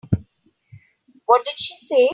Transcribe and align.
What 1.27 1.45
did 1.45 1.59
she 1.59 1.75
say? 1.77 2.09